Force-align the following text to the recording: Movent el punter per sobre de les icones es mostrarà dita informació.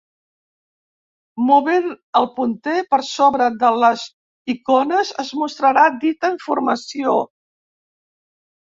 Movent 1.49 1.91
el 2.21 2.25
punter 2.39 2.75
per 2.95 3.01
sobre 3.11 3.51
de 3.65 3.71
les 3.85 4.07
icones 4.57 5.15
es 5.27 5.33
mostrarà 5.45 5.87
dita 6.09 6.35
informació. 6.39 7.19